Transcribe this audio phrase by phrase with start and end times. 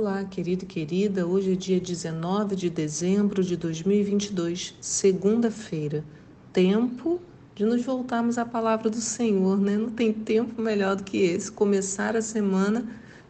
[0.00, 1.26] Olá, querido e querida.
[1.26, 6.04] Hoje é dia 19 de dezembro de 2022, segunda-feira.
[6.52, 7.20] Tempo
[7.52, 9.76] de nos voltarmos à palavra do Senhor, né?
[9.76, 12.86] Não tem tempo melhor do que esse, começar a semana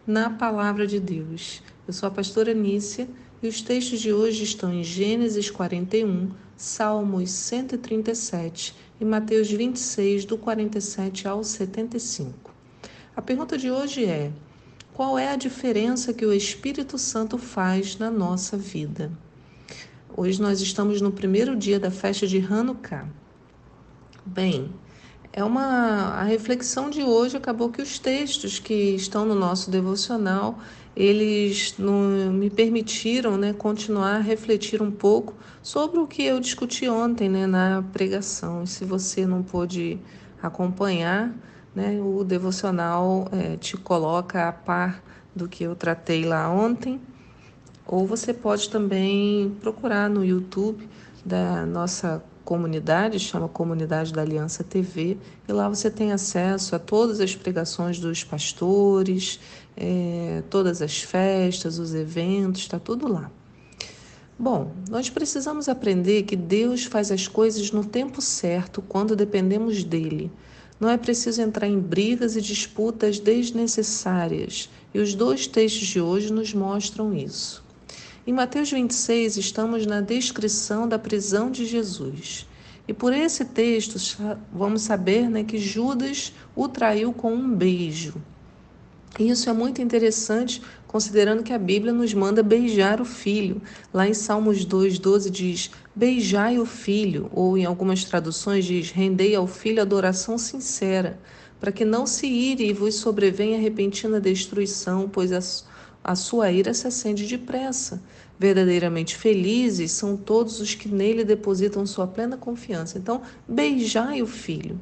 [0.07, 1.63] na palavra de Deus.
[1.87, 3.09] Eu sou a pastora Nícia
[3.43, 10.37] e os textos de hoje estão em Gênesis 41, Salmos 137 e Mateus 26, do
[10.37, 12.53] 47 ao 75.
[13.17, 14.31] A pergunta de hoje é:
[14.99, 19.13] qual é a diferença que o Espírito Santo faz na nossa vida.
[20.17, 23.07] Hoje nós estamos no primeiro dia da festa de Hanukkah.
[24.27, 24.73] Bem,
[25.33, 25.63] é uma
[26.15, 30.59] a reflexão de hoje acabou que os textos que estão no nosso devocional
[30.97, 36.89] eles não, me permitiram né, continuar a refletir um pouco sobre o que eu discuti
[36.89, 38.65] ontem né, na pregação.
[38.65, 39.97] E se você não pôde
[40.43, 41.33] acompanhar,
[41.79, 42.01] né?
[42.01, 45.01] O devocional é, te coloca a par
[45.35, 47.01] do que eu tratei lá ontem,
[47.87, 50.89] ou você pode também procurar no YouTube
[51.25, 57.21] da nossa comunidade, chama Comunidade da Aliança TV, e lá você tem acesso a todas
[57.21, 59.39] as pregações dos pastores,
[59.77, 63.31] é, todas as festas, os eventos, está tudo lá.
[64.37, 70.33] Bom, nós precisamos aprender que Deus faz as coisas no tempo certo, quando dependemos dele.
[70.81, 76.33] Não é preciso entrar em brigas e disputas desnecessárias, e os dois textos de hoje
[76.33, 77.65] nos mostram isso.
[78.27, 82.47] Em Mateus 26, estamos na descrição da prisão de Jesus.
[82.87, 83.99] E por esse texto,
[84.53, 88.15] vamos saber né, que Judas o traiu com um beijo.
[89.19, 93.61] E isso é muito interessante, considerando que a Bíblia nos manda beijar o filho.
[93.93, 99.49] Lá em Salmos 2,12 diz: Beijai o filho, ou em algumas traduções diz: Rendei ao
[99.49, 101.19] filho adoração sincera,
[101.59, 106.73] para que não se ire e vos sobrevenha repentina destruição, pois a, a sua ira
[106.73, 108.01] se acende depressa.
[108.39, 112.97] Verdadeiramente felizes são todos os que nele depositam sua plena confiança.
[112.97, 114.81] Então, beijai o filho.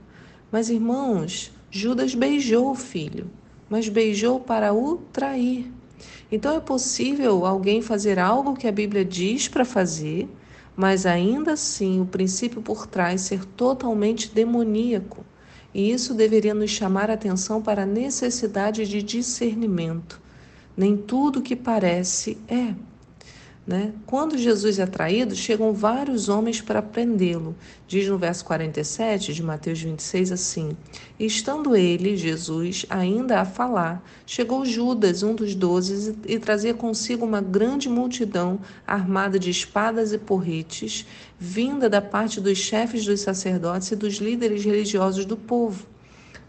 [0.53, 3.31] Mas, irmãos, Judas beijou o filho
[3.69, 5.73] mas beijou para o trair.
[6.31, 10.29] Então é possível alguém fazer algo que a Bíblia diz para fazer,
[10.77, 15.25] mas ainda assim o princípio por trás ser totalmente demoníaco.
[15.73, 20.21] E isso deveria nos chamar a atenção para a necessidade de discernimento.
[20.77, 22.75] Nem tudo que parece é.
[23.67, 23.93] Né?
[24.07, 27.57] Quando Jesus é traído, chegam vários homens para prendê-lo.
[27.89, 30.77] Diz no verso 47 de Mateus 26 assim:
[31.19, 37.41] Estando ele, Jesus, ainda a falar, chegou Judas, um dos doze, e trazia consigo uma
[37.41, 41.05] grande multidão armada de espadas e porretes,
[41.37, 45.87] vinda da parte dos chefes dos sacerdotes e dos líderes religiosos do povo.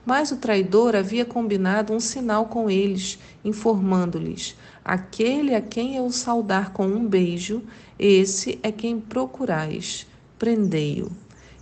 [0.06, 4.56] Mas o traidor havia combinado um sinal com eles, informando-lhes:
[4.88, 7.62] Aquele a quem eu saudar com um beijo,
[8.00, 10.08] esse é quem procurais.
[10.40, 11.12] Prendei-o.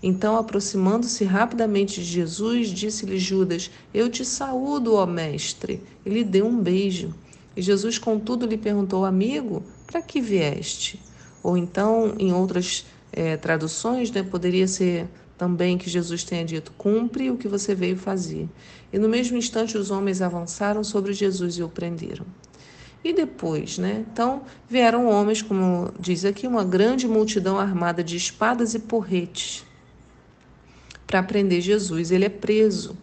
[0.04, 5.82] Então, aproximando-se rapidamente de Jesus, disse-lhe Judas: Eu te saúdo, ó mestre.
[6.06, 7.16] E lhe deu um beijo.
[7.58, 11.02] E Jesus, contudo, lhe perguntou: Amigo, para que vieste?
[11.42, 17.32] Ou então, em outras é, traduções, né, poderia ser também que Jesus tenha dito: Cumpre
[17.32, 18.48] o que você veio fazer.
[18.94, 22.28] E no mesmo instante, os homens avançaram sobre Jesus e o prenderam.
[23.06, 24.04] E depois, né?
[24.12, 29.64] Então vieram homens, como diz aqui, uma grande multidão armada de espadas e porretes
[31.06, 32.10] para prender Jesus.
[32.10, 32.98] Ele é preso.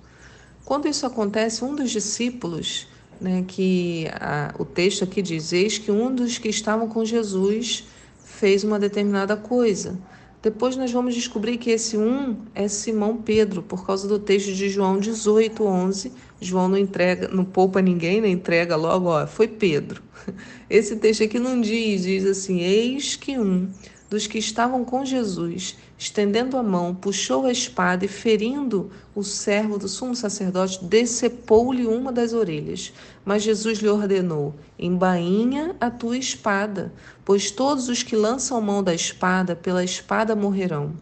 [0.64, 2.88] Quando isso acontece, um dos discípulos,
[3.20, 7.84] né, que a, o texto aqui diz, eis que um dos que estavam com Jesus
[8.24, 9.96] fez uma determinada coisa.
[10.42, 14.68] Depois nós vamos descobrir que esse um é Simão Pedro, por causa do texto de
[14.68, 16.12] João 18, 11.
[16.40, 18.28] João não entrega, não poupa ninguém, né?
[18.28, 20.02] entrega logo, ó, foi Pedro.
[20.68, 23.68] Esse texto aqui não diz, diz assim: Eis que um
[24.10, 29.78] dos que estavam com Jesus, estendendo a mão, puxou a espada e, ferindo o servo
[29.78, 32.92] do sumo sacerdote, decepou-lhe uma das orelhas.
[33.24, 36.92] Mas Jesus lhe ordenou: Embainha a tua espada,
[37.24, 40.92] pois todos os que lançam mão da espada, pela espada morrerão.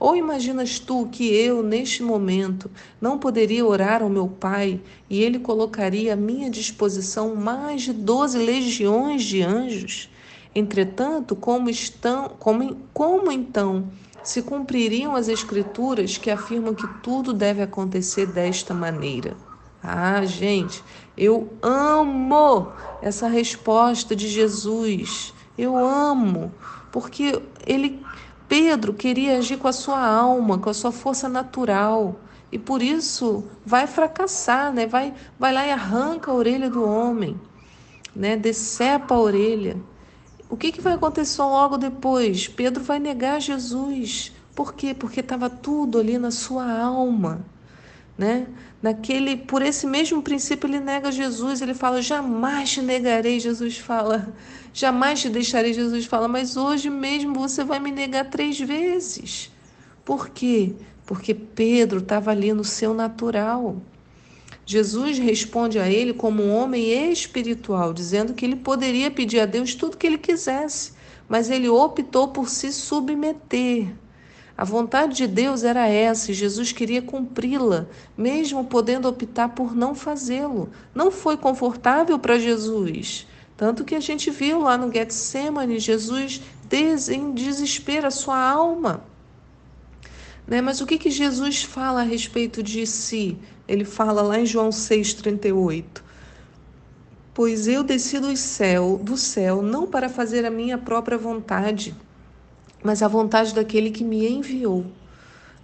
[0.00, 2.68] Ou imaginas tu que eu, neste momento,
[3.00, 8.38] não poderia orar ao meu Pai e ele colocaria à minha disposição mais de doze
[8.38, 10.10] legiões de anjos?
[10.52, 13.88] Entretanto, como estão, como, como então
[14.22, 19.36] se cumpririam as escrituras que afirmam que tudo deve acontecer desta maneira?
[19.82, 20.84] Ah, gente,
[21.16, 25.34] eu amo essa resposta de Jesus.
[25.56, 26.52] Eu amo,
[26.92, 28.02] porque ele
[28.48, 32.20] Pedro queria agir com a sua alma, com a sua força natural,
[32.52, 34.86] e por isso vai fracassar, né?
[34.86, 37.40] Vai vai lá e arranca a orelha do homem.
[38.14, 38.36] né?
[38.36, 39.76] Decepa a orelha.
[40.50, 42.48] O que, que vai acontecer logo depois?
[42.48, 44.32] Pedro vai negar Jesus.
[44.52, 44.92] Por quê?
[44.92, 47.46] Porque estava tudo ali na sua alma,
[48.18, 48.48] né?
[48.82, 54.34] Naquele, por esse mesmo princípio ele nega Jesus, ele fala: "Jamais te negarei", Jesus fala.
[54.72, 59.52] "Jamais te deixarei", Jesus fala, "Mas hoje mesmo você vai me negar três vezes".
[60.04, 60.74] Por quê?
[61.06, 63.76] Porque Pedro estava ali no seu natural.
[64.70, 69.74] Jesus responde a ele como um homem espiritual, dizendo que ele poderia pedir a Deus
[69.74, 70.92] tudo que ele quisesse,
[71.28, 73.88] mas ele optou por se submeter.
[74.56, 79.92] A vontade de Deus era essa e Jesus queria cumpri-la, mesmo podendo optar por não
[79.92, 80.70] fazê-lo.
[80.94, 83.26] Não foi confortável para Jesus.
[83.56, 86.40] Tanto que a gente viu lá no Getsemane, Jesus
[87.08, 89.02] em desespero a sua alma.
[90.50, 90.60] Né?
[90.60, 93.38] Mas o que, que Jesus fala a respeito de si?
[93.68, 96.02] Ele fala lá em João 6,38.
[97.32, 101.94] Pois eu desci do céu, do céu não para fazer a minha própria vontade,
[102.82, 104.84] mas a vontade daquele que me enviou.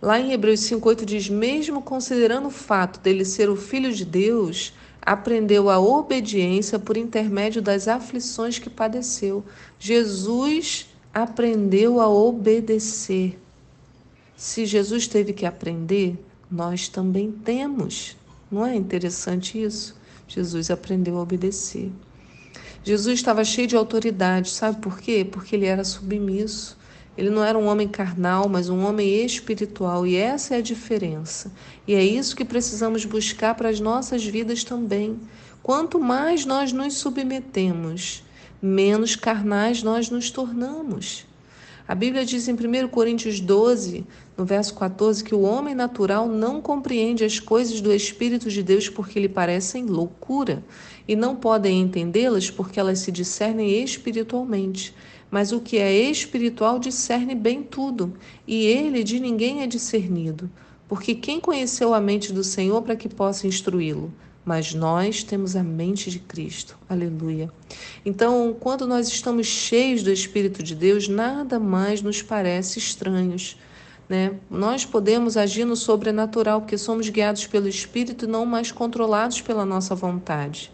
[0.00, 4.72] Lá em Hebreus 5,8 diz: Mesmo considerando o fato dele ser o Filho de Deus,
[5.02, 9.44] aprendeu a obediência por intermédio das aflições que padeceu.
[9.80, 13.36] Jesus aprendeu a obedecer.
[14.36, 18.18] Se Jesus teve que aprender, nós também temos.
[18.50, 19.96] Não é interessante isso?
[20.28, 21.90] Jesus aprendeu a obedecer.
[22.84, 25.24] Jesus estava cheio de autoridade, sabe por quê?
[25.24, 26.76] Porque ele era submisso.
[27.16, 31.50] Ele não era um homem carnal, mas um homem espiritual, e essa é a diferença.
[31.88, 35.18] E é isso que precisamos buscar para as nossas vidas também.
[35.62, 38.22] Quanto mais nós nos submetemos,
[38.60, 41.24] menos carnais nós nos tornamos.
[41.88, 44.04] A Bíblia diz em 1 Coríntios 12,
[44.36, 48.88] no verso 14, que o homem natural não compreende as coisas do Espírito de Deus
[48.88, 50.64] porque lhe parecem loucura,
[51.06, 54.92] e não podem entendê-las porque elas se discernem espiritualmente.
[55.30, 58.14] Mas o que é espiritual discerne bem tudo,
[58.48, 60.50] e ele de ninguém é discernido.
[60.88, 64.12] Porque quem conheceu a mente do Senhor para que possa instruí-lo?
[64.46, 66.78] Mas nós temos a mente de Cristo.
[66.88, 67.50] Aleluia.
[68.04, 73.58] Então, quando nós estamos cheios do Espírito de Deus, nada mais nos parece estranhos.
[74.08, 74.34] Né?
[74.48, 79.66] Nós podemos agir no sobrenatural porque somos guiados pelo Espírito e não mais controlados pela
[79.66, 80.70] nossa vontade.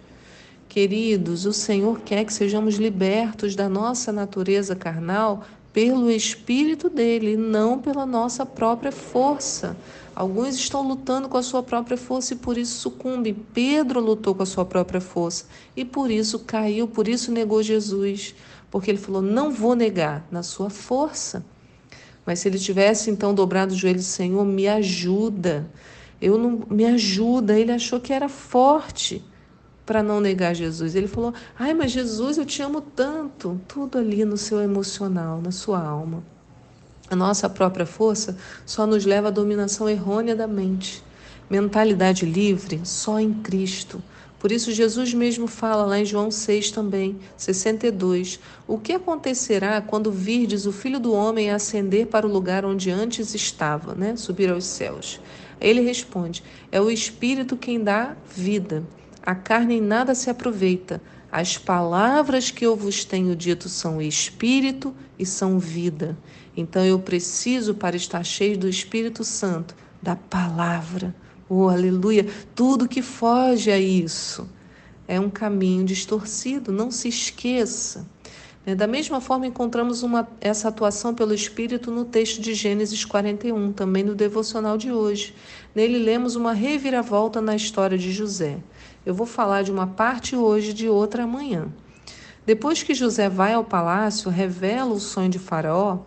[0.68, 7.78] Queridos, o Senhor quer que sejamos libertos da nossa natureza carnal pelo Espírito dele, não
[7.78, 9.76] pela nossa própria força.
[10.14, 13.34] Alguns estão lutando com a sua própria força e por isso sucumbem.
[13.54, 18.34] Pedro lutou com a sua própria força e por isso caiu, por isso negou Jesus,
[18.70, 21.44] porque ele falou: Não vou negar na sua força.
[22.26, 25.68] Mas se ele tivesse então dobrado o joelho, Senhor, me ajuda.
[26.20, 27.58] Eu não me ajuda.
[27.58, 29.25] Ele achou que era forte
[29.84, 30.94] para não negar Jesus.
[30.94, 33.61] Ele falou: Ai, mas Jesus, eu te amo tanto.
[33.67, 36.23] Tudo ali no seu emocional, na sua alma.
[37.11, 41.02] A nossa própria força só nos leva à dominação errônea da mente.
[41.50, 44.02] Mentalidade livre só em Cristo.
[44.38, 48.40] Por isso, Jesus mesmo fala lá em João 6 também, 62.
[48.67, 53.35] O que acontecerá quando virdes o Filho do Homem ascender para o lugar onde antes
[53.35, 54.16] estava, né?
[54.16, 55.21] subir aos céus?
[55.61, 56.42] Ele responde:
[56.73, 58.83] É o Espírito quem dá vida.
[59.23, 61.00] A carne em nada se aproveita.
[61.31, 66.19] As palavras que eu vos tenho dito são espírito e são vida.
[66.57, 71.14] Então eu preciso, para estar cheio do Espírito Santo, da palavra.
[71.49, 72.26] Oh, aleluia!
[72.55, 74.49] Tudo que foge a isso
[75.07, 78.07] é um caminho distorcido, não se esqueça.
[78.64, 78.75] Né?
[78.75, 84.02] Da mesma forma, encontramos uma, essa atuação pelo Espírito no texto de Gênesis 41, também
[84.02, 85.35] no devocional de hoje.
[85.75, 88.59] Nele lemos uma reviravolta na história de José.
[89.04, 91.68] Eu vou falar de uma parte hoje, de outra amanhã.
[92.47, 95.99] Depois que José vai ao palácio, revela o sonho de Faraó,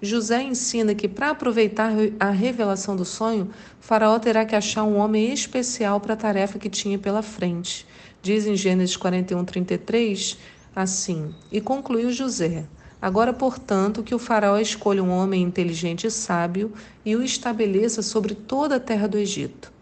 [0.00, 3.50] José ensina que para aproveitar a revelação do sonho,
[3.80, 7.86] Faraó terá que achar um homem especial para a tarefa que tinha pela frente.
[8.20, 10.38] Diz em Gênesis 41, 33,
[10.74, 12.64] assim: E concluiu José:
[13.00, 16.72] Agora, portanto, que o Faraó escolha um homem inteligente e sábio
[17.04, 19.75] e o estabeleça sobre toda a terra do Egito.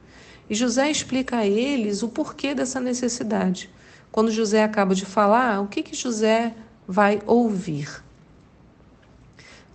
[0.49, 3.71] E José explica a eles o porquê dessa necessidade.
[4.13, 6.55] Quando José acaba de falar, o que, que José
[6.87, 8.03] vai ouvir?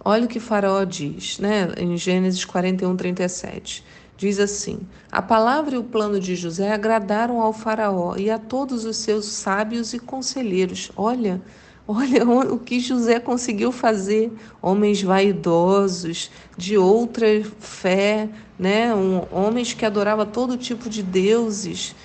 [0.03, 3.83] Olha o que Faraó diz, né, em Gênesis 41, 37.
[4.15, 4.79] Diz assim:
[5.11, 9.25] A palavra e o plano de José agradaram ao Faraó e a todos os seus
[9.25, 10.91] sábios e conselheiros.
[10.95, 11.41] Olha,
[11.89, 14.31] olha o que José conseguiu fazer.
[14.61, 17.25] Homens vaidosos, de outra
[17.59, 18.93] fé, né?
[18.93, 21.95] Um, homens que adoravam todo tipo de deuses.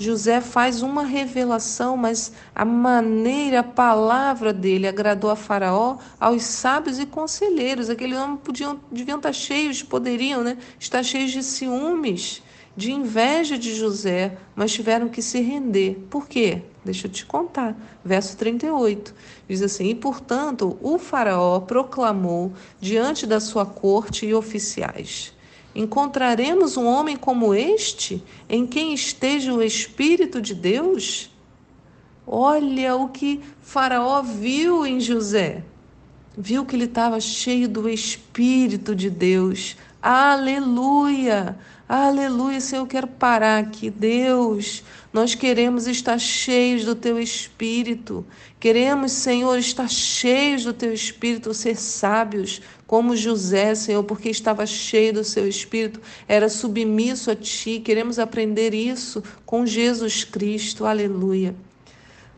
[0.00, 7.00] José faz uma revelação, mas a maneira, a palavra dele agradou a Faraó, aos sábios
[7.00, 7.90] e conselheiros.
[7.90, 10.56] Aquele homem podiam, deviam estar cheios, poderiam, né?
[10.78, 12.40] Estar cheios de ciúmes,
[12.76, 16.06] de inveja de José, mas tiveram que se render.
[16.08, 16.62] Por quê?
[16.90, 17.76] Deixa eu te contar.
[18.04, 19.14] Verso 38
[19.48, 25.32] diz assim: E portanto, o Faraó proclamou diante da sua corte e oficiais
[25.78, 31.30] Encontraremos um homem como este, em quem esteja o Espírito de Deus?
[32.26, 35.62] Olha o que Faraó viu em José.
[36.36, 39.76] Viu que ele estava cheio do Espírito de Deus.
[40.02, 41.56] Aleluia!
[41.88, 43.88] Aleluia, Senhor, eu quero parar aqui.
[43.88, 48.26] Deus, nós queremos estar cheios do Teu Espírito.
[48.60, 55.14] Queremos, Senhor, estar cheios do Teu Espírito, ser sábios, como José, Senhor, porque estava cheio
[55.14, 57.80] do Seu Espírito, era submisso a Ti.
[57.80, 60.84] Queremos aprender isso com Jesus Cristo.
[60.84, 61.54] Aleluia.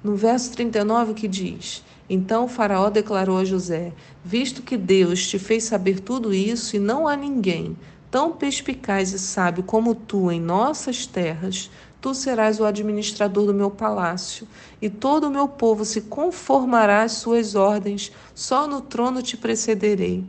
[0.03, 1.83] No verso 39, o que diz?
[2.09, 3.93] Então Faraó declarou a José:
[4.25, 7.77] Visto que Deus te fez saber tudo isso e não há ninguém
[8.11, 11.71] tão perspicaz e sábio como tu em nossas terras,
[12.01, 14.47] tu serás o administrador do meu palácio,
[14.81, 20.25] e todo o meu povo se conformará às suas ordens, só no trono te precederei.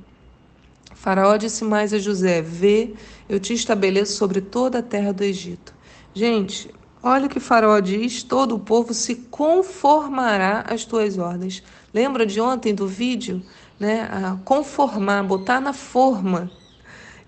[0.94, 2.94] Faraó disse mais a José: Vê,
[3.28, 5.74] eu te estabeleço sobre toda a terra do Egito.
[6.14, 6.70] Gente,
[7.02, 11.64] olha o que Faraó diz: todo o povo se conformará às tuas ordens.
[11.94, 13.42] Lembra de ontem do vídeo?
[13.80, 14.08] Né?
[14.12, 16.52] A conformar, botar na forma.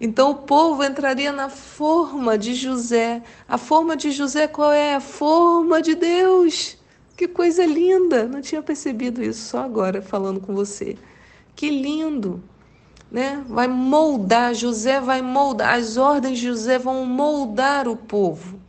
[0.06, 3.24] Então o povo entraria na forma de José.
[3.48, 4.96] A forma de José qual é?
[4.96, 6.78] A forma de Deus.
[7.16, 8.26] Que coisa linda!
[8.26, 10.98] Não tinha percebido isso só agora falando com você.
[11.56, 12.44] Que lindo!
[13.10, 13.46] Né?
[13.48, 18.60] Vai moldar, José vai moldar, as ordens de José vão moldar o povo.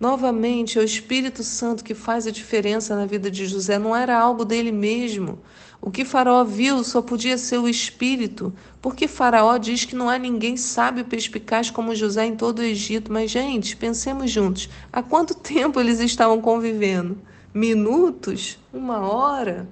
[0.00, 4.18] Novamente, é o Espírito Santo que faz a diferença na vida de José, não era
[4.18, 5.38] algo dele mesmo.
[5.82, 10.18] O que Faraó viu só podia ser o Espírito, porque Faraó diz que não há
[10.18, 13.10] ninguém sábio perspicaz como José em todo o Egito.
[13.10, 17.16] Mas, gente, pensemos juntos: há quanto tempo eles estavam convivendo?
[17.52, 18.58] Minutos?
[18.72, 19.66] Uma hora?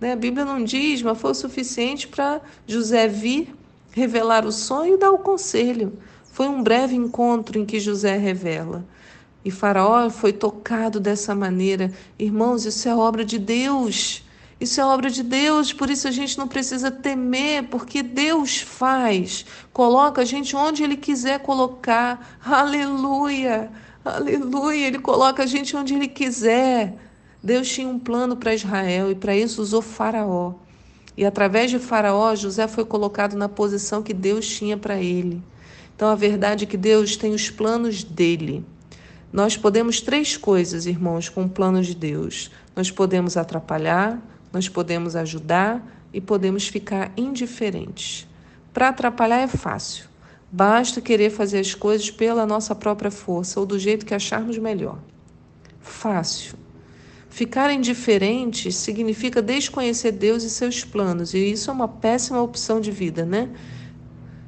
[0.00, 0.12] Né?
[0.12, 3.54] A Bíblia não diz, mas foi o suficiente para José vir,
[3.92, 5.92] revelar o sonho e dar o conselho.
[6.32, 8.84] Foi um breve encontro em que José revela.
[9.44, 11.92] E Faraó foi tocado dessa maneira.
[12.18, 14.23] Irmãos, isso é obra de Deus.
[14.64, 19.44] Isso é obra de Deus, por isso a gente não precisa temer, porque Deus faz.
[19.74, 22.38] Coloca a gente onde Ele quiser colocar.
[22.42, 23.70] Aleluia!
[24.02, 24.86] Aleluia!
[24.86, 26.96] Ele coloca a gente onde Ele quiser.
[27.42, 30.54] Deus tinha um plano para Israel e para isso usou Faraó.
[31.14, 35.42] E através de Faraó, José foi colocado na posição que Deus tinha para ele.
[35.94, 38.64] Então a verdade é que Deus tem os planos dele.
[39.30, 42.50] Nós podemos três coisas, irmãos, com o plano de Deus.
[42.74, 44.18] Nós podemos atrapalhar,
[44.54, 48.26] nós podemos ajudar e podemos ficar indiferentes.
[48.72, 50.06] Para atrapalhar é fácil.
[50.50, 54.98] Basta querer fazer as coisas pela nossa própria força ou do jeito que acharmos melhor.
[55.80, 56.56] Fácil.
[57.28, 62.92] Ficar indiferente significa desconhecer Deus e seus planos, e isso é uma péssima opção de
[62.92, 63.50] vida, né?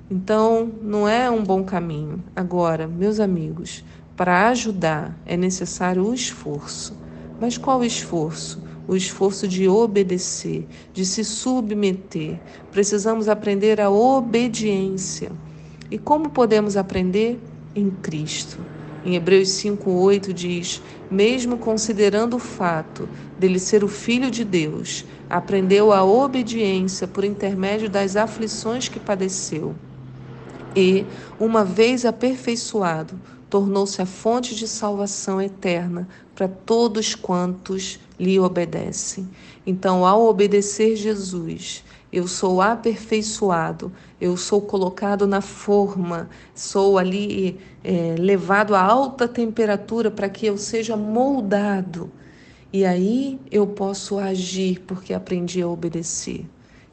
[0.08, 2.22] Então, não é um bom caminho.
[2.36, 3.84] Agora, meus amigos,
[4.16, 6.96] para ajudar é necessário o esforço.
[7.40, 8.65] Mas qual esforço?
[8.88, 12.38] O esforço de obedecer, de se submeter.
[12.70, 15.32] Precisamos aprender a obediência.
[15.90, 17.38] E como podemos aprender?
[17.74, 18.58] Em Cristo.
[19.04, 25.92] Em Hebreus 5:8 diz: mesmo considerando o fato dele ser o filho de Deus, aprendeu
[25.92, 29.74] a obediência por intermédio das aflições que padeceu.
[30.74, 31.06] E,
[31.38, 33.14] uma vez aperfeiçoado,
[33.56, 39.26] tornou-se a fonte de salvação eterna para todos quantos lhe obedecem.
[39.66, 41.82] Então, ao obedecer Jesus,
[42.12, 50.10] eu sou aperfeiçoado, eu sou colocado na forma, sou ali é, levado a alta temperatura
[50.10, 52.10] para que eu seja moldado.
[52.70, 56.44] E aí eu posso agir porque aprendi a obedecer.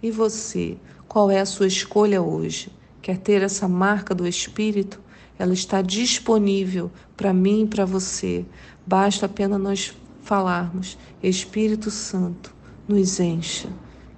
[0.01, 0.77] E você,
[1.09, 2.71] qual é a sua escolha hoje?
[3.01, 5.03] Quer ter essa marca do Espírito?
[5.37, 8.45] Ela está disponível para mim e para você.
[8.85, 12.53] Basta apenas nós falarmos: Espírito Santo,
[12.87, 13.69] nos encha.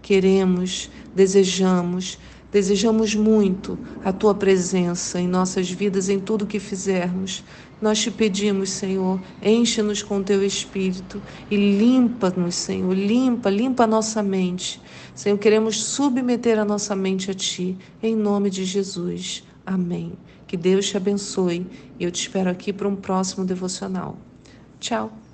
[0.01, 2.19] Queremos, desejamos,
[2.51, 7.43] desejamos muito a tua presença em nossas vidas, em tudo que fizermos.
[7.81, 14.23] Nós te pedimos, Senhor, enche-nos com teu espírito e limpa-nos, Senhor, limpa, limpa a nossa
[14.23, 14.81] mente.
[15.13, 19.43] Senhor, queremos submeter a nossa mente a ti, em nome de Jesus.
[19.65, 20.13] Amém.
[20.55, 21.69] Que Deus te abençoe
[21.99, 24.17] e eu te espero aqui para um próximo devocional.
[24.79, 25.24] Tchau!